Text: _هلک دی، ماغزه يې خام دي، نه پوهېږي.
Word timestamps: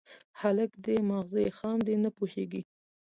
_هلک 0.41 0.71
دی، 0.85 0.95
ماغزه 1.09 1.39
يې 1.45 1.51
خام 1.57 1.77
دي، 1.87 1.95
نه 2.03 2.09
پوهېږي. 2.17 2.61